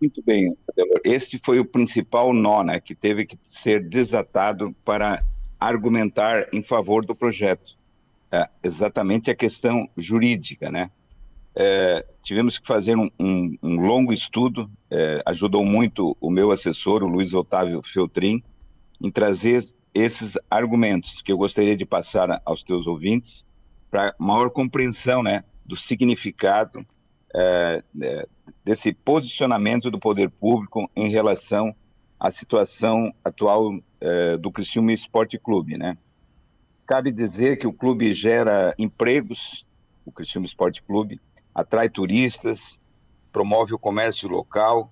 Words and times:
Muito 0.00 0.22
bem, 0.22 0.56
Adelor. 0.68 1.00
Esse 1.04 1.38
foi 1.38 1.58
o 1.58 1.64
principal 1.64 2.32
nó 2.32 2.62
né, 2.62 2.80
que 2.80 2.94
teve 2.94 3.24
que 3.24 3.38
ser 3.44 3.88
desatado 3.88 4.74
para 4.84 5.24
argumentar 5.58 6.48
em 6.52 6.62
favor 6.62 7.04
do 7.04 7.14
projeto. 7.14 7.76
É, 8.30 8.48
exatamente 8.62 9.30
a 9.30 9.34
questão 9.34 9.88
jurídica, 9.96 10.70
né? 10.70 10.90
É, 11.54 12.04
tivemos 12.22 12.58
que 12.58 12.66
fazer 12.66 12.96
um, 12.96 13.08
um, 13.18 13.56
um 13.62 13.76
longo 13.80 14.12
estudo, 14.12 14.70
é, 14.90 15.22
ajudou 15.24 15.64
muito 15.64 16.14
o 16.20 16.30
meu 16.30 16.50
assessor, 16.50 17.02
o 17.02 17.06
Luiz 17.06 17.32
Otávio 17.32 17.80
Feltrin, 17.82 18.42
em 19.00 19.10
trazer 19.10 19.64
esses 19.94 20.36
argumentos 20.50 21.22
que 21.22 21.32
eu 21.32 21.38
gostaria 21.38 21.74
de 21.74 21.86
passar 21.86 22.42
aos 22.44 22.62
teus 22.62 22.86
ouvintes 22.86 23.46
para 23.90 24.14
maior 24.18 24.50
compreensão 24.50 25.22
né, 25.22 25.44
do 25.64 25.76
significado 25.76 26.86
é, 27.38 27.82
é, 28.02 28.28
desse 28.64 28.94
posicionamento 28.94 29.90
do 29.90 30.00
poder 30.00 30.30
público 30.30 30.90
em 30.96 31.10
relação 31.10 31.76
à 32.18 32.30
situação 32.30 33.12
atual 33.22 33.78
é, 34.00 34.38
do 34.38 34.50
Criciúma 34.50 34.92
Esporte 34.92 35.38
Clube, 35.38 35.76
né? 35.76 35.98
Cabe 36.86 37.12
dizer 37.12 37.58
que 37.58 37.66
o 37.66 37.72
clube 37.72 38.14
gera 38.14 38.74
empregos, 38.78 39.68
o 40.04 40.10
Criciúma 40.10 40.46
Esporte 40.46 40.82
Clube, 40.82 41.20
atrai 41.54 41.90
turistas, 41.90 42.80
promove 43.30 43.74
o 43.74 43.78
comércio 43.78 44.28
local 44.28 44.90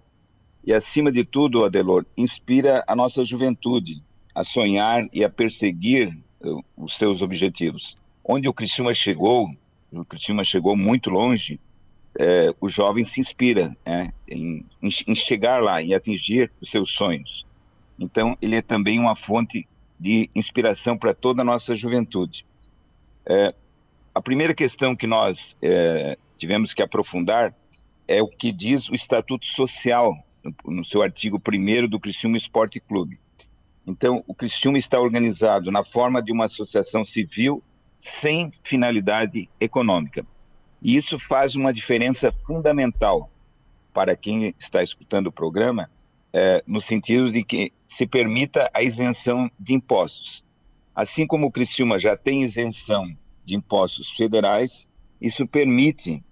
e, 0.66 0.72
acima 0.72 1.10
de 1.10 1.24
tudo, 1.24 1.64
Adelor, 1.64 2.04
inspira 2.16 2.84
a 2.86 2.94
nossa 2.94 3.24
juventude 3.24 4.02
a 4.34 4.44
sonhar 4.44 5.06
e 5.12 5.24
a 5.24 5.30
perseguir 5.30 6.18
uh, 6.42 6.62
os 6.76 6.98
seus 6.98 7.22
objetivos. 7.22 7.96
Onde 8.22 8.48
o 8.48 8.52
Criciúma 8.52 8.92
chegou, 8.92 9.48
o 9.92 10.04
Criciúma 10.04 10.44
chegou 10.44 10.76
muito 10.76 11.08
longe, 11.08 11.60
é, 12.18 12.54
o 12.60 12.68
jovem 12.68 13.04
se 13.04 13.20
inspira 13.20 13.76
é, 13.84 14.12
em, 14.28 14.64
em, 14.80 15.14
chegar 15.14 15.62
lá 15.62 15.82
e 15.82 15.94
atingir 15.94 16.50
os 16.60 16.70
seus 16.70 16.92
sonhos. 16.92 17.46
Então, 17.98 18.36
ele 18.40 18.56
é 18.56 18.62
também 18.62 18.98
uma 18.98 19.16
fonte 19.16 19.66
de 19.98 20.30
inspiração 20.34 20.96
para 20.96 21.14
toda 21.14 21.42
a 21.42 21.44
nossa 21.44 21.74
juventude. 21.74 22.46
É, 23.26 23.54
a 24.14 24.20
primeira 24.20 24.54
questão 24.54 24.94
que 24.94 25.06
nós 25.06 25.56
é, 25.60 26.16
tivemos 26.36 26.72
que 26.72 26.82
aprofundar 26.82 27.54
é 28.06 28.22
o 28.22 28.28
que 28.28 28.52
diz 28.52 28.88
o 28.88 28.94
Estatuto 28.94 29.46
Social, 29.46 30.16
no, 30.64 30.84
seu 30.84 31.02
artigo 31.02 31.40
1 31.40 31.88
do 31.88 31.98
Criciúma 31.98 32.36
Esporte 32.36 32.78
Clube. 32.78 33.18
Então, 33.86 34.22
o 34.26 34.34
Criciúma 34.34 34.78
está 34.78 35.00
organizado 35.00 35.70
na 35.70 35.84
forma 35.84 36.22
de 36.22 36.32
uma 36.32 36.44
associação 36.44 37.04
civil 37.04 37.62
sem 37.98 38.52
finalidade 38.62 39.48
econômica. 39.58 40.26
E 40.84 40.96
isso 40.96 41.18
faz 41.18 41.54
uma 41.54 41.72
diferença 41.72 42.30
fundamental 42.46 43.30
para 43.94 44.14
quem 44.14 44.54
está 44.58 44.82
escutando 44.82 45.28
o 45.28 45.32
programa, 45.32 45.90
é, 46.30 46.62
no 46.66 46.80
sentido 46.80 47.32
de 47.32 47.42
que 47.42 47.72
se 47.88 48.06
permita 48.06 48.70
a 48.74 48.82
isenção 48.82 49.50
de 49.58 49.72
impostos. 49.72 50.44
Assim 50.94 51.26
como 51.26 51.46
o 51.46 51.50
Criciúma 51.50 51.98
já 51.98 52.18
tem 52.18 52.42
isenção 52.42 53.16
de 53.46 53.56
impostos 53.56 54.10
federais, 54.10 54.90
isso 55.18 55.46
permite 55.46 56.22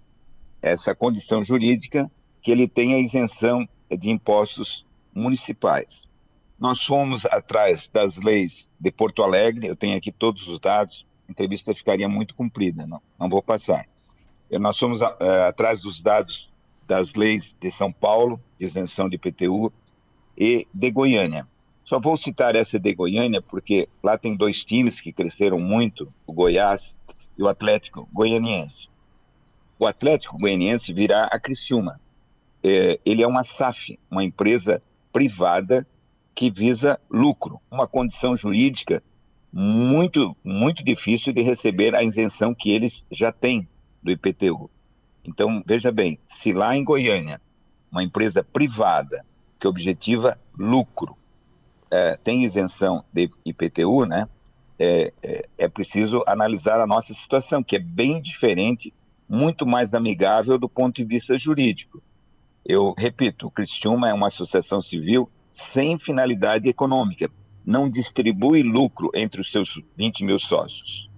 essa 0.61 0.93
condição 0.93 1.43
jurídica 1.43 2.11
que 2.39 2.51
ele 2.51 2.67
tenha 2.67 2.99
isenção 2.99 3.67
de 3.89 4.11
impostos 4.11 4.85
municipais. 5.15 6.07
Nós 6.59 6.83
fomos 6.83 7.25
atrás 7.25 7.89
das 7.89 8.17
leis 8.17 8.69
de 8.79 8.91
Porto 8.91 9.23
Alegre, 9.23 9.67
eu 9.67 9.75
tenho 9.75 9.97
aqui 9.97 10.11
todos 10.11 10.47
os 10.47 10.59
dados, 10.59 11.07
a 11.27 11.31
entrevista 11.31 11.73
ficaria 11.73 12.07
muito 12.07 12.35
comprida, 12.35 12.85
não, 12.85 13.01
não 13.19 13.29
vou 13.29 13.41
passar. 13.41 13.85
Nós 14.59 14.77
fomos 14.77 15.01
uh, 15.01 15.05
atrás 15.47 15.81
dos 15.81 16.01
dados 16.01 16.51
das 16.87 17.13
leis 17.13 17.55
de 17.59 17.71
São 17.71 17.91
Paulo, 17.91 18.39
de 18.59 18.65
isenção 18.65 19.07
de 19.09 19.15
IPTU, 19.15 19.71
e 20.37 20.67
de 20.73 20.91
Goiânia. 20.91 21.47
Só 21.83 21.99
vou 21.99 22.17
citar 22.17 22.55
essa 22.55 22.79
de 22.79 22.93
Goiânia 22.93 23.41
porque 23.41 23.87
lá 24.01 24.17
tem 24.17 24.35
dois 24.35 24.63
times 24.63 24.99
que 24.99 25.11
cresceram 25.11 25.59
muito, 25.59 26.11
o 26.25 26.33
Goiás 26.33 26.99
e 27.37 27.43
o 27.43 27.47
Atlético 27.47 28.07
Goianiense. 28.11 28.89
O 29.77 29.85
Atlético 29.85 30.37
Goianiense 30.37 30.93
virá 30.93 31.25
a 31.25 31.39
Criciúma. 31.39 31.99
É, 32.63 32.99
ele 33.05 33.21
é 33.21 33.27
uma 33.27 33.43
SAF, 33.43 33.99
uma 34.09 34.23
empresa 34.23 34.81
privada 35.11 35.85
que 36.33 36.49
visa 36.49 36.99
lucro, 37.09 37.59
uma 37.69 37.87
condição 37.87 38.35
jurídica 38.35 39.03
muito, 39.51 40.35
muito 40.43 40.83
difícil 40.83 41.31
de 41.31 41.41
receber 41.41 41.93
a 41.95 42.03
isenção 42.03 42.55
que 42.55 42.71
eles 42.71 43.05
já 43.11 43.31
têm 43.31 43.67
do 44.03 44.11
IPTU. 44.11 44.69
Então, 45.23 45.63
veja 45.65 45.91
bem, 45.91 46.19
se 46.25 46.51
lá 46.51 46.75
em 46.75 46.83
Goiânia, 46.83 47.41
uma 47.91 48.03
empresa 48.03 48.43
privada 48.43 49.25
que 49.59 49.67
objetiva 49.67 50.37
lucro 50.57 51.15
é, 51.89 52.17
tem 52.17 52.43
isenção 52.43 53.05
de 53.13 53.29
IPTU, 53.45 54.05
né, 54.05 54.27
é, 54.77 55.13
é, 55.21 55.49
é 55.57 55.67
preciso 55.67 56.23
analisar 56.27 56.81
a 56.81 56.87
nossa 56.87 57.13
situação, 57.13 57.63
que 57.63 57.75
é 57.75 57.79
bem 57.79 58.21
diferente, 58.21 58.93
muito 59.29 59.65
mais 59.65 59.93
amigável 59.93 60.57
do 60.57 60.67
ponto 60.67 60.95
de 60.95 61.05
vista 61.05 61.37
jurídico. 61.37 62.01
Eu 62.65 62.93
repito, 62.97 63.47
o 63.47 63.51
Cristiúma 63.51 64.09
é 64.09 64.13
uma 64.13 64.27
associação 64.27 64.81
civil 64.81 65.29
sem 65.49 65.97
finalidade 65.97 66.67
econômica, 66.67 67.29
não 67.65 67.89
distribui 67.89 68.63
lucro 68.63 69.11
entre 69.13 69.39
os 69.39 69.51
seus 69.51 69.79
20 69.95 70.25
mil 70.25 70.39
sócios. 70.39 71.09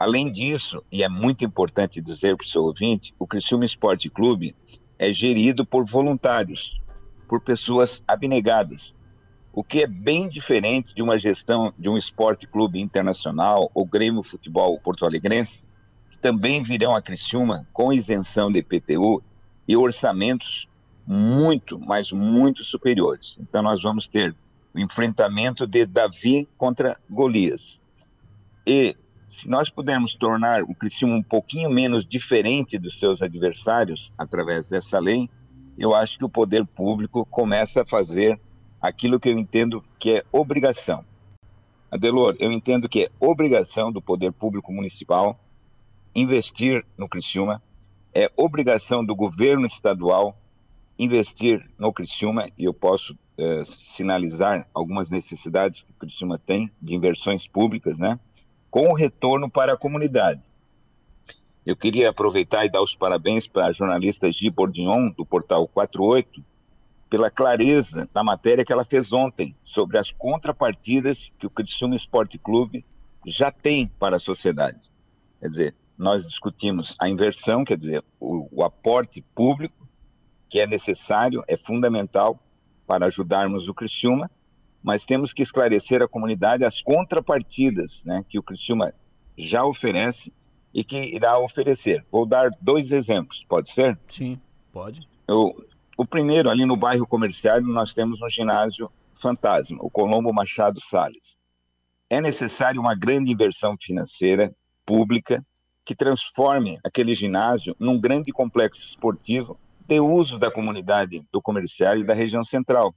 Além 0.00 0.32
disso, 0.32 0.82
e 0.90 1.04
é 1.04 1.10
muito 1.10 1.44
importante 1.44 2.00
dizer 2.00 2.34
para 2.34 2.46
o 2.46 2.48
seu 2.48 2.62
ouvinte, 2.62 3.14
o 3.18 3.26
Criciúma 3.26 3.66
Esporte 3.66 4.08
Clube 4.08 4.56
é 4.98 5.12
gerido 5.12 5.62
por 5.62 5.84
voluntários, 5.84 6.80
por 7.28 7.38
pessoas 7.42 8.02
abnegadas, 8.08 8.94
o 9.52 9.62
que 9.62 9.82
é 9.82 9.86
bem 9.86 10.26
diferente 10.26 10.94
de 10.94 11.02
uma 11.02 11.18
gestão 11.18 11.74
de 11.78 11.86
um 11.86 11.98
esporte 11.98 12.46
clube 12.46 12.80
internacional 12.80 13.70
ou 13.74 13.84
Grêmio 13.84 14.22
Futebol 14.22 14.80
Porto 14.80 15.04
Alegrense, 15.04 15.64
que 16.10 16.16
também 16.16 16.62
virão 16.62 16.96
a 16.96 17.02
Criciúma 17.02 17.68
com 17.70 17.92
isenção 17.92 18.50
de 18.50 18.60
IPTU 18.60 19.22
e 19.68 19.76
orçamentos 19.76 20.66
muito, 21.06 21.78
mas 21.78 22.10
muito 22.10 22.64
superiores. 22.64 23.36
Então 23.38 23.62
nós 23.62 23.82
vamos 23.82 24.08
ter 24.08 24.34
o 24.72 24.80
enfrentamento 24.80 25.66
de 25.66 25.84
Davi 25.84 26.48
contra 26.56 26.98
Golias. 27.10 27.82
E 28.66 28.96
se 29.30 29.48
nós 29.48 29.70
pudermos 29.70 30.12
tornar 30.12 30.64
o 30.64 30.74
Criciúma 30.74 31.14
um 31.14 31.22
pouquinho 31.22 31.70
menos 31.70 32.04
diferente 32.04 32.76
dos 32.76 32.98
seus 32.98 33.22
adversários 33.22 34.12
através 34.18 34.68
dessa 34.68 34.98
lei, 34.98 35.30
eu 35.78 35.94
acho 35.94 36.18
que 36.18 36.24
o 36.24 36.28
poder 36.28 36.66
público 36.66 37.24
começa 37.26 37.82
a 37.82 37.86
fazer 37.86 38.40
aquilo 38.82 39.20
que 39.20 39.28
eu 39.28 39.38
entendo 39.38 39.84
que 40.00 40.16
é 40.16 40.24
obrigação. 40.32 41.04
Adelor, 41.92 42.34
eu 42.40 42.50
entendo 42.50 42.88
que 42.88 43.04
é 43.04 43.10
obrigação 43.20 43.92
do 43.92 44.02
poder 44.02 44.32
público 44.32 44.72
municipal 44.72 45.38
investir 46.12 46.84
no 46.98 47.08
Criciúma, 47.08 47.62
é 48.12 48.28
obrigação 48.36 49.04
do 49.04 49.14
governo 49.14 49.64
estadual 49.64 50.36
investir 50.98 51.70
no 51.78 51.92
Criciúma 51.92 52.48
e 52.58 52.64
eu 52.64 52.74
posso 52.74 53.16
é, 53.38 53.62
sinalizar 53.64 54.68
algumas 54.74 55.08
necessidades 55.08 55.82
que 55.82 55.92
o 55.92 55.94
Criciúma 55.94 56.36
tem 56.36 56.68
de 56.82 56.96
inversões 56.96 57.46
públicas, 57.46 57.96
né? 57.96 58.18
Com 58.70 58.90
o 58.90 58.94
retorno 58.94 59.50
para 59.50 59.72
a 59.72 59.76
comunidade. 59.76 60.40
Eu 61.64 61.76
queria 61.76 62.10
aproveitar 62.10 62.64
e 62.64 62.70
dar 62.70 62.82
os 62.82 62.94
parabéns 62.94 63.46
para 63.46 63.66
a 63.66 63.72
jornalista 63.72 64.30
Gi 64.32 64.48
Bordignon, 64.48 65.10
do 65.10 65.26
portal 65.26 65.68
48, 65.68 66.42
pela 67.08 67.30
clareza 67.30 68.08
da 68.14 68.22
matéria 68.22 68.64
que 68.64 68.72
ela 68.72 68.84
fez 68.84 69.12
ontem 69.12 69.54
sobre 69.64 69.98
as 69.98 70.10
contrapartidas 70.10 71.30
que 71.38 71.46
o 71.46 71.50
Criciúma 71.50 71.96
Esporte 71.96 72.38
Clube 72.38 72.84
já 73.26 73.50
tem 73.50 73.86
para 73.86 74.16
a 74.16 74.20
sociedade. 74.20 74.90
Quer 75.40 75.48
dizer, 75.48 75.74
nós 75.98 76.26
discutimos 76.26 76.96
a 76.98 77.08
inversão, 77.08 77.64
quer 77.64 77.76
dizer, 77.76 78.02
o, 78.18 78.48
o 78.50 78.64
aporte 78.64 79.20
público 79.34 79.80
que 80.48 80.58
é 80.58 80.66
necessário, 80.66 81.44
é 81.46 81.56
fundamental 81.56 82.42
para 82.86 83.06
ajudarmos 83.06 83.68
o 83.68 83.74
Criciúma, 83.74 84.28
mas 84.82 85.04
temos 85.04 85.32
que 85.32 85.42
esclarecer 85.42 86.02
à 86.02 86.08
comunidade 86.08 86.64
as 86.64 86.80
contrapartidas 86.80 88.04
né, 88.04 88.24
que 88.28 88.38
o 88.38 88.42
Criciúma 88.42 88.92
já 89.36 89.64
oferece 89.64 90.32
e 90.72 90.84
que 90.84 90.96
irá 91.14 91.38
oferecer. 91.38 92.04
Vou 92.10 92.24
dar 92.24 92.50
dois 92.60 92.92
exemplos, 92.92 93.44
pode 93.48 93.70
ser? 93.70 93.98
Sim, 94.08 94.40
pode. 94.72 95.06
O, 95.28 95.54
o 95.96 96.06
primeiro, 96.06 96.48
ali 96.48 96.64
no 96.64 96.76
bairro 96.76 97.06
comercial, 97.06 97.60
nós 97.60 97.92
temos 97.92 98.22
um 98.22 98.28
ginásio 98.28 98.90
fantasma, 99.14 99.78
o 99.80 99.90
Colombo 99.90 100.32
Machado 100.32 100.80
Salles. 100.80 101.36
É 102.08 102.20
necessário 102.20 102.80
uma 102.80 102.94
grande 102.94 103.32
inversão 103.32 103.76
financeira, 103.80 104.54
pública, 104.84 105.44
que 105.84 105.94
transforme 105.94 106.78
aquele 106.84 107.14
ginásio 107.14 107.76
num 107.78 108.00
grande 108.00 108.32
complexo 108.32 108.84
esportivo 108.84 109.58
ter 109.86 110.00
uso 110.00 110.38
da 110.38 110.50
comunidade 110.50 111.26
do 111.32 111.42
comercial 111.42 111.96
e 111.96 112.04
da 112.04 112.14
região 112.14 112.44
central. 112.44 112.94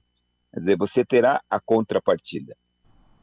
Quer 0.54 0.60
dizer, 0.60 0.76
você 0.78 1.04
terá 1.04 1.42
a 1.50 1.58
contrapartida. 1.58 2.56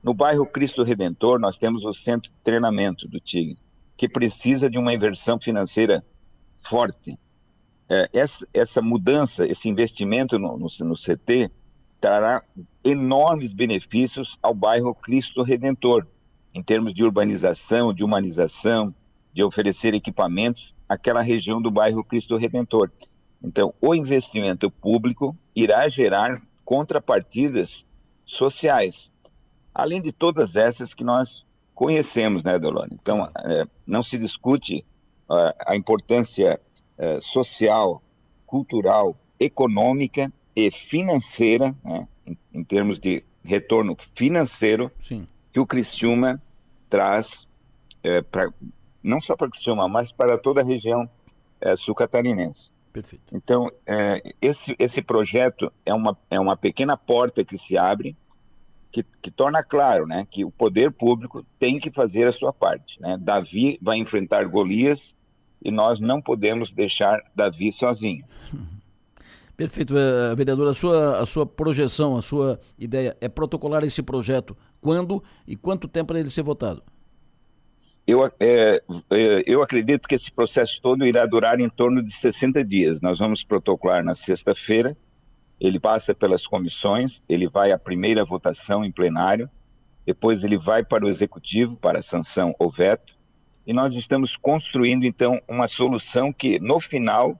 No 0.04 0.14
bairro 0.14 0.46
Cristo 0.46 0.84
Redentor, 0.84 1.40
nós 1.40 1.58
temos 1.58 1.86
o 1.86 1.94
centro 1.94 2.30
de 2.30 2.36
treinamento 2.44 3.08
do 3.08 3.22
Tigre, 3.22 3.58
que 3.96 4.10
precisa 4.10 4.70
de 4.70 4.78
uma 4.78 4.94
inversão 4.94 5.40
financeira 5.40 6.06
forte. 6.58 7.18
é, 7.88 8.10
essa, 8.12 8.46
essa, 8.54 8.82
mudança, 8.82 9.48
esse 9.48 9.70
investimento 9.70 10.38
no, 10.38 10.58
no, 10.58 10.68
no, 10.82 10.96
CT 10.96 11.50
trará 12.02 12.42
enormes 12.84 13.54
benefícios 13.54 14.38
ao 14.44 14.54
bairro 14.54 14.94
Cristo 14.94 15.42
Redentor, 15.42 16.06
em 16.54 16.62
termos 16.62 16.94
de 16.94 17.02
urbanização, 17.02 17.94
de 17.94 18.04
humanização, 18.04 18.94
de 19.34 19.42
oferecer 19.42 19.94
equipamentos 19.94 20.76
àquela 20.90 21.22
região 21.22 21.62
do 21.62 21.72
bairro 21.72 22.04
Cristo 22.04 22.36
Redentor. 22.36 22.92
Então, 23.42 23.74
o 23.80 23.96
investimento 23.96 24.70
público 24.70 25.34
irá 25.56 25.88
gerar 25.88 26.42
contrapartidas 26.64 27.86
sociais, 28.26 29.12
além 29.74 30.02
de 30.02 30.12
todas 30.12 30.56
essas 30.56 30.94
que 30.94 31.04
nós 31.04 31.46
conhecemos, 31.74 32.44
né, 32.44 32.60
Delone? 32.60 32.92
Então, 32.94 33.30
é, 33.44 33.66
não 33.86 34.04
se 34.04 34.18
discute 34.18 34.86
uh, 35.30 35.54
a 35.66 35.76
importância 35.76 36.60
uh, 36.98 37.22
social, 37.22 38.02
cultural, 38.46 39.16
econômica 39.40 40.32
e 40.56 40.70
financeira, 40.70 41.76
né, 41.84 42.08
em, 42.26 42.38
em, 42.54 42.64
termos 42.64 43.00
de 43.00 43.24
retorno 43.44 43.96
financeiro, 44.14 44.92
Sim. 45.02 45.28
que 45.52 45.60
o 45.60 45.66
Criciúma 45.66 46.42
traz, 46.90 47.48
é, 48.04 48.24
não 49.02 49.20
só 49.20 49.36
para 49.36 49.50
Criciúma, 49.50 49.88
mas 49.88 50.12
para 50.12 50.38
toda 50.38 50.62
a 50.62 50.64
região 50.64 51.10
é, 51.60 51.76
sul-catarinense. 51.76 52.72
Perfeito. 52.92 53.24
Então, 53.32 53.72
é, 53.86 54.22
esse, 54.42 54.76
esse 54.78 55.02
projeto 55.02 55.72
é 55.86 55.94
uma, 55.94 56.18
é 56.30 56.40
uma 56.40 56.58
pequena 56.58 56.98
porta 56.98 57.44
que 57.44 57.58
se 57.58 57.78
abre, 57.78 58.16
que, 58.92 59.04
que, 59.22 59.32
torna 59.32 59.64
claro 59.64 60.06
né, 60.06 60.28
que 60.30 60.44
o 60.44 60.52
poder 60.52 60.92
público 60.92 61.46
tem 61.58 61.80
que 61.80 61.90
fazer 61.90 62.28
a 62.28 62.32
sua 62.34 62.52
parte. 62.52 63.02
Né? 63.02 63.18
Davi 63.18 63.80
vai 63.82 63.98
enfrentar 63.98 64.46
Golias 64.46 65.16
e 65.64 65.72
nós 65.72 66.02
não 66.02 66.22
podemos 66.22 66.74
deixar 66.74 67.22
Davi 67.34 67.72
sozinho. 67.72 68.26
Perfeito, 69.56 69.94
uh, 69.94 70.36
vereador. 70.36 70.68
A 70.68 70.74
sua, 70.74 71.20
a 71.20 71.26
sua 71.26 71.46
projeção, 71.46 72.18
a 72.18 72.22
sua 72.22 72.60
ideia 72.80 73.16
é 73.22 73.30
protocolar 73.30 73.84
esse 73.84 74.02
projeto 74.02 74.58
quando 74.82 75.24
e 75.48 75.56
quanto 75.56 75.88
tempo 75.88 76.08
para 76.08 76.20
ele 76.20 76.32
ser 76.32 76.42
votado? 76.42 76.82
Eu, 78.06 78.26
é, 78.26 78.32
é, 78.40 78.82
eu 79.46 79.62
acredito 79.62 80.08
que 80.08 80.16
esse 80.16 80.32
processo 80.32 80.82
todo 80.82 81.06
irá 81.06 81.26
durar 81.26 81.60
em 81.60 81.70
torno 81.70 82.02
de 82.02 82.12
60 82.12 82.64
dias. 82.64 83.00
Nós 83.00 83.20
vamos 83.20 83.44
protocolar 83.44 84.04
na 84.04 84.16
sexta-feira, 84.16 84.98
ele 85.60 85.80
passa 85.80 86.14
pelas 86.14 86.48
comissões, 86.48 87.22
ele 87.30 87.48
vai 87.48 87.72
à 87.72 87.78
primeira 87.78 88.26
votação 88.26 88.84
em 88.84 88.92
plenário, 88.92 89.50
depois 90.06 90.44
ele 90.44 90.58
vai 90.58 90.84
para 90.84 91.06
o 91.06 91.10
executivo, 91.10 91.78
para 91.78 92.02
sanção 92.02 92.56
ou 92.58 92.70
veto, 92.70 93.16
e 93.66 93.74
nós 93.74 93.96
estamos 93.96 94.36
construindo 94.36 95.06
então 95.06 95.40
uma 95.48 95.68
solução 95.68 96.34
que 96.34 96.60
no 96.60 96.80
final 96.80 97.40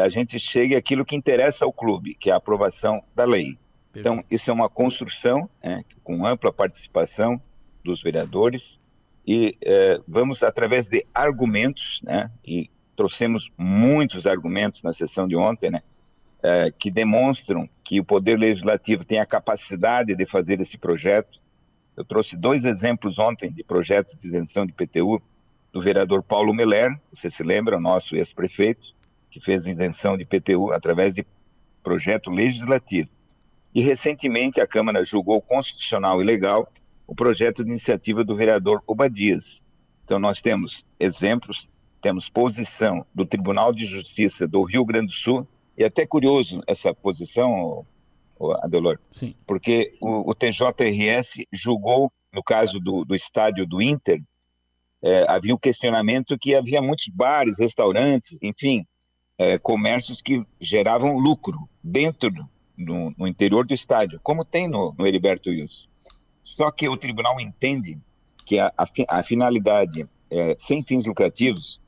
a 0.00 0.08
gente 0.08 0.38
chegue 0.38 0.76
àquilo 0.76 1.04
que 1.04 1.16
interessa 1.16 1.64
ao 1.64 1.72
clube, 1.72 2.14
que 2.14 2.30
é 2.30 2.32
a 2.32 2.36
aprovação 2.36 3.02
da 3.14 3.24
lei. 3.24 3.58
Então, 3.92 4.22
isso 4.30 4.48
é 4.48 4.52
uma 4.52 4.68
construção 4.68 5.50
né, 5.64 5.82
com 6.04 6.24
ampla 6.24 6.52
participação 6.52 7.40
dos 7.82 8.00
vereadores 8.02 8.78
e 9.26 9.56
é, 9.60 10.00
vamos, 10.06 10.42
através 10.42 10.88
de 10.88 11.04
argumentos, 11.12 12.00
né, 12.04 12.30
e 12.44 12.70
trouxemos 12.94 13.50
muitos 13.58 14.26
argumentos 14.26 14.82
na 14.82 14.92
sessão 14.92 15.26
de 15.26 15.34
ontem, 15.36 15.70
né, 15.70 15.82
é, 16.42 16.70
que 16.70 16.90
demonstram 16.90 17.68
que 17.82 17.98
o 17.98 18.04
Poder 18.04 18.38
Legislativo 18.38 19.04
tem 19.04 19.18
a 19.18 19.26
capacidade 19.26 20.14
de 20.14 20.26
fazer 20.26 20.60
esse 20.60 20.78
projeto. 20.78 21.40
Eu 21.96 22.04
trouxe 22.04 22.36
dois 22.36 22.64
exemplos 22.64 23.18
ontem 23.18 23.50
de 23.50 23.64
projetos 23.64 24.16
de 24.16 24.28
isenção 24.28 24.64
de 24.64 24.72
PTU 24.72 25.20
do 25.72 25.82
vereador 25.82 26.22
Paulo 26.22 26.54
Meller, 26.54 26.98
você 27.12 27.28
se 27.28 27.42
lembra, 27.42 27.80
nosso 27.80 28.14
ex-prefeito, 28.16 28.94
que 29.30 29.40
fez 29.40 29.66
isenção 29.66 30.16
de 30.16 30.24
PTU 30.24 30.72
através 30.72 31.14
de 31.14 31.26
projeto 31.82 32.30
legislativo. 32.30 33.08
E 33.74 33.82
recentemente 33.82 34.60
a 34.60 34.66
Câmara 34.66 35.04
julgou 35.04 35.40
constitucional 35.42 36.22
e 36.22 36.24
legal 36.24 36.72
o 37.06 37.14
projeto 37.14 37.64
de 37.64 37.70
iniciativa 37.70 38.24
do 38.24 38.36
vereador 38.36 38.82
Obadias. 38.86 39.62
Então 40.04 40.18
nós 40.18 40.40
temos 40.40 40.84
exemplos, 40.98 41.68
temos 42.00 42.28
posição 42.28 43.06
do 43.14 43.24
Tribunal 43.24 43.72
de 43.72 43.84
Justiça 43.84 44.46
do 44.46 44.62
Rio 44.62 44.84
Grande 44.84 45.08
do 45.08 45.12
Sul, 45.12 45.46
e 45.76 45.82
é 45.82 45.86
até 45.86 46.06
curioso 46.06 46.62
essa 46.66 46.94
posição, 46.94 47.86
Adelor, 48.62 48.98
Sim. 49.12 49.34
porque 49.46 49.94
o, 50.00 50.30
o, 50.30 50.34
TJRS 50.34 51.44
julgou, 51.52 52.10
no 52.32 52.42
caso 52.42 52.80
do, 52.80 53.04
do 53.04 53.14
estádio 53.14 53.66
do 53.66 53.82
Inter, 53.82 54.22
é, 55.02 55.24
havia 55.28 55.54
um 55.54 55.58
questionamento 55.58 56.38
que 56.38 56.54
havia 56.54 56.80
muitos 56.80 57.08
bares, 57.08 57.58
restaurantes, 57.58 58.38
enfim, 58.42 58.86
é, 59.38 59.58
comércios 59.58 60.22
que 60.22 60.44
geravam 60.60 61.18
lucro 61.18 61.68
dentro 61.82 62.30
no, 62.76 63.14
no, 63.16 63.26
interior 63.26 63.66
do 63.66 63.74
estádio, 63.74 64.20
como 64.22 64.44
tem 64.44 64.68
no, 64.68 64.94
no 64.98 65.06
Heriberto 65.06 65.50
Wilson. 65.50 65.88
Só 66.46 66.70
que 66.70 66.88
o 66.88 66.96
tribunal 66.96 67.40
entende 67.40 67.98
que 68.44 68.60
a, 68.60 68.72
a, 68.78 68.86
a 69.08 69.22
finalidade 69.24 70.08
é, 70.30 70.54
sem 70.56 70.80
fins 70.80 71.04
lucrativos 71.04 71.80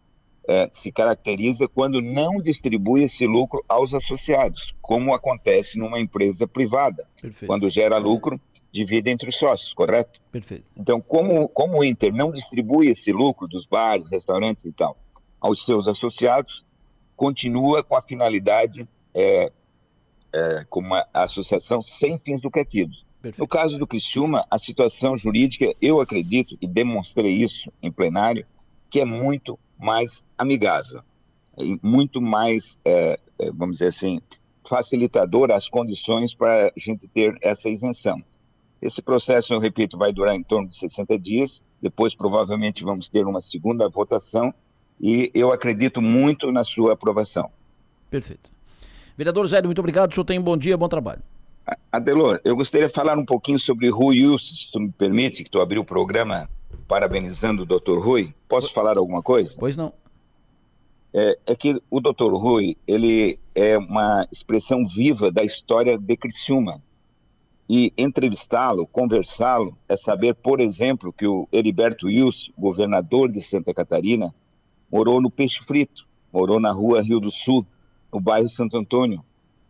é, 0.49 0.69
se 0.73 0.91
caracteriza 0.91 1.69
quando 1.69 2.03
não 2.03 2.43
distribui 2.43 3.05
esse 3.05 3.25
lucro 3.25 3.65
aos 3.69 3.95
associados, 3.95 4.75
como 4.83 5.15
acontece 5.15 5.79
numa 5.79 6.01
empresa 6.01 6.47
privada. 6.47 7.09
Perfeito. 7.23 7.47
Quando 7.47 7.71
gera 7.71 7.99
lucro, 7.99 8.41
divide 8.73 9.11
entre 9.11 9.29
os 9.29 9.37
sócios, 9.37 9.73
correto? 9.73 10.21
Perfeito. 10.33 10.65
Então, 10.77 11.01
como, 11.01 11.49
como 11.49 11.79
o 11.79 11.85
Inter 11.85 12.13
não 12.13 12.33
distribui 12.33 12.89
esse 12.89 13.13
lucro 13.13 13.47
dos 13.47 13.65
bares, 13.65 14.11
restaurantes 14.11 14.65
e 14.65 14.73
tal 14.73 14.97
aos 15.41 15.65
seus 15.65 15.87
associados, 15.87 16.65
continua 17.15 17.85
com 17.85 17.95
a 17.95 18.03
finalidade 18.03 18.89
é, 19.15 19.53
é, 20.33 20.67
como 20.69 20.89
uma 20.89 21.07
associação 21.15 21.81
sem 21.81 22.19
fins 22.19 22.43
lucrativos. 22.43 23.07
Perfeito. 23.21 23.41
No 23.41 23.49
caso 23.49 23.79
do 23.79 23.87
Criciúma, 23.87 24.47
a 24.51 24.59
situação 24.59 25.17
jurídica, 25.17 25.75
eu 25.83 26.01
acredito, 26.01 26.57
e 26.61 26.67
demonstrei 26.67 27.33
isso 27.33 27.73
em 27.83 27.91
plenário, 27.91 28.47
que 28.89 29.01
é 29.01 29.05
muito 29.05 29.59
mais 29.79 30.25
amigável, 30.37 31.03
muito 31.83 32.21
mais, 32.21 32.79
é, 32.85 33.19
é, 33.39 33.51
vamos 33.51 33.79
dizer 33.79 33.89
assim, 33.89 34.21
facilitadora 34.69 35.57
as 35.57 35.69
condições 35.69 36.35
para 36.35 36.69
a 36.69 36.73
gente 36.77 37.09
ter 37.09 37.37
essa 37.41 37.69
isenção. 37.69 38.23
Esse 38.81 39.03
processo, 39.03 39.53
eu 39.53 39.59
repito, 39.59 39.99
vai 39.99 40.13
durar 40.13 40.37
em 40.37 40.43
torno 40.43 40.69
de 40.69 40.77
60 40.77 41.19
dias, 41.19 41.65
depois 41.83 42.15
provavelmente 42.15 42.85
vamos 42.85 43.09
ter 43.09 43.27
uma 43.27 43.41
segunda 43.41 43.89
votação 43.89 44.55
e 45.01 45.31
eu 45.35 45.53
acredito 45.53 46.01
muito 46.01 46.53
na 46.53 46.63
sua 46.63 46.93
aprovação. 46.93 47.51
Perfeito. 48.11 48.51
Vereador 49.17 49.47
Zé, 49.49 49.61
muito 49.63 49.81
obrigado. 49.81 50.13
O 50.13 50.15
senhor 50.15 50.25
tem 50.25 50.39
um 50.39 50.43
bom 50.43 50.57
dia, 50.57 50.77
bom 50.77 50.89
trabalho. 50.89 51.23
Adelor, 51.91 52.41
eu 52.45 52.55
gostaria 52.55 52.87
de 52.87 52.93
falar 52.93 53.19
um 53.19 53.25
pouquinho 53.25 53.59
sobre 53.59 53.89
Rui 53.89 54.27
Wilson, 54.27 54.55
se 54.55 54.71
tu 54.71 54.79
me 54.79 54.93
permite, 54.93 55.43
que 55.43 55.51
tu 55.51 55.61
abriu 55.61 55.81
o 55.81 55.85
programa 55.85 56.49
parabenizando 56.87 57.63
o 57.63 57.67
Dr. 57.67 57.99
Rui. 57.99 58.35
Posso 58.47 58.73
falar 58.73 58.99
alguma 58.99 59.23
coisa? 59.23 59.55
Pois 59.59 59.75
não. 59.75 59.93
É, 61.13 61.39
é, 61.47 61.57
que 61.57 61.81
o 61.91 62.01
Dr. 62.01 62.33
Rui, 62.35 62.77
ele 62.87 63.39
é 63.55 63.79
uma 63.79 64.27
expressão 64.31 64.87
viva 64.87 65.31
da 65.31 65.43
história 65.43 65.97
de 65.99 66.17
Criciúma. 66.17 66.83
E 67.71 67.93
entrevistá-lo, 67.97 68.87
conversá-lo, 68.87 69.77
é 69.89 69.97
saber, 69.97 70.35
por 70.35 70.61
exemplo, 70.61 71.13
que 71.13 71.27
o 71.27 71.49
Heriberto 71.53 72.07
Wilson, 72.07 72.53
governador 72.57 73.31
de 73.31 73.43
Santa 73.43 73.75
Catarina, 73.75 74.35
morou 74.91 75.21
no 75.21 75.31
Peixe 75.31 75.63
Frito, 75.65 76.07
morou 76.33 76.61
na 76.61 76.73
rua 76.73 77.03
Rio 77.03 77.21
do 77.21 77.31
Sul, 77.31 77.67
no 78.13 78.21
bairro 78.21 78.49
Santo 78.49 78.77
Antônio. 78.77 79.23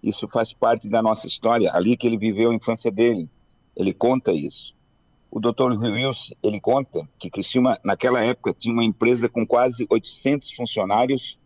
Isso 0.03 0.29
faz 0.29 0.53
parte 0.53 0.89
da 0.89 1.03
nossa 1.03 1.27
história, 1.27 1.73
ali 1.73 1.97
que 1.97 2.07
ele 2.07 2.17
viveu 2.17 2.51
a 2.51 2.55
infância 2.55 2.91
dele. 2.91 3.29
Ele 3.77 3.93
conta 3.93 4.33
isso. 4.33 4.77
O 5.31 5.41
Dr. 5.41 5.77
Wilson, 5.79 6.35
ele 6.43 6.61
conta 6.61 7.07
que 7.19 7.31
Criciúma, 7.31 7.79
naquela 7.85 8.25
época, 8.25 8.55
tinha 8.59 8.73
uma 8.73 8.85
empresa 8.85 9.29
com 9.29 9.47
quase 9.47 9.87
800 9.89 10.53
funcionários, 10.53 11.39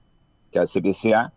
que 0.51 0.59
é 0.59 0.63
a 0.63 0.67
CBCA, 0.67 1.33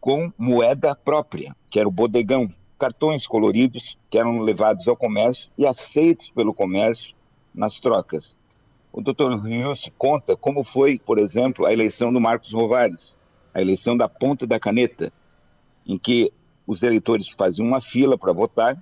com 0.00 0.32
moeda 0.36 0.94
própria, 0.94 1.56
que 1.70 1.78
era 1.78 1.88
o 1.88 1.92
bodegão, 1.92 2.52
cartões 2.78 3.26
coloridos 3.26 3.98
que 4.10 4.18
eram 4.18 4.38
levados 4.40 4.86
ao 4.86 4.96
comércio 4.96 5.50
e 5.56 5.66
aceitos 5.66 6.30
pelo 6.30 6.54
comércio 6.54 7.14
nas 7.54 7.80
trocas. 7.80 8.36
O 8.92 9.00
Dr. 9.00 9.42
Wilson 9.42 9.90
conta 9.96 10.36
como 10.36 10.62
foi, 10.62 10.98
por 10.98 11.18
exemplo, 11.18 11.66
a 11.66 11.72
eleição 11.72 12.12
do 12.12 12.20
Marcos 12.20 12.52
Rovares, 12.52 13.18
a 13.52 13.60
eleição 13.60 13.96
da 13.96 14.08
ponta 14.08 14.46
da 14.46 14.60
caneta, 14.60 15.12
em 15.86 15.96
que 15.96 16.32
os 16.68 16.82
eleitores 16.82 17.28
faziam 17.30 17.66
uma 17.66 17.80
fila 17.80 18.18
para 18.18 18.30
votar 18.30 18.76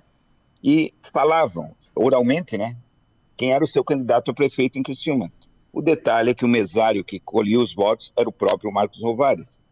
e 0.61 0.93
falavam 1.13 1.73
oralmente, 1.95 2.57
né, 2.57 2.75
quem 3.37 3.53
era 3.53 3.63
o 3.63 3.67
seu 3.67 3.81
candidato 3.81 4.29
a 4.29 4.33
prefeito 4.33 4.77
em 4.77 4.83
Criciúma. 4.83 5.31
O 5.71 5.81
detalhe 5.81 6.31
é 6.31 6.33
que 6.33 6.43
o 6.43 6.49
mesário 6.49 7.03
que 7.03 7.17
colhia 7.17 7.59
os 7.59 7.73
votos 7.73 8.11
era 8.17 8.27
o 8.27 8.31
próprio 8.31 8.73
Marcos 8.73 9.01
Rovares. 9.01 9.63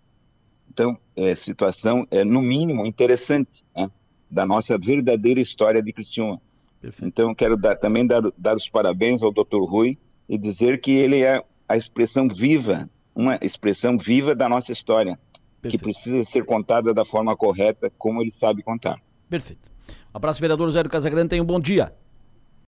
Então, 0.71 0.97
é 1.15 1.35
situação, 1.35 2.07
é, 2.09 2.23
no 2.23 2.41
mínimo, 2.41 2.85
interessante, 2.85 3.65
né, 3.75 3.91
da 4.31 4.45
nossa 4.45 4.77
verdadeira 4.77 5.41
história 5.41 5.83
de 5.83 5.91
Criciúma. 5.91 6.41
Perfeito. 6.79 7.07
Então, 7.07 7.35
quero 7.35 7.57
dar, 7.57 7.75
também 7.75 8.07
dar, 8.07 8.21
dar 8.37 8.55
os 8.55 8.69
parabéns 8.69 9.21
ao 9.21 9.31
Dr. 9.31 9.63
Rui 9.67 9.97
e 10.29 10.37
dizer 10.37 10.79
que 10.79 10.91
ele 10.91 11.21
é 11.21 11.43
a 11.67 11.75
expressão 11.75 12.29
viva, 12.29 12.89
uma 13.13 13.37
expressão 13.41 13.97
viva 13.97 14.33
da 14.33 14.47
nossa 14.47 14.71
história 14.71 15.19
Perfeito. 15.65 15.77
que 15.81 15.83
precisa 15.83 16.23
ser 16.23 16.45
contada 16.45 16.93
da 16.93 17.03
forma 17.03 17.35
correta, 17.35 17.91
como 17.97 18.21
ele 18.21 18.31
sabe 18.31 18.61
contar. 18.61 18.99
Perfeito. 19.29 19.69
Um 20.13 20.17
abraço, 20.17 20.39
vereador 20.39 20.69
Zé 20.69 20.83
do 20.83 20.89
Casagrande. 20.89 21.29
Tenha 21.29 21.43
um 21.43 21.45
bom 21.45 21.59
dia. 21.59 21.93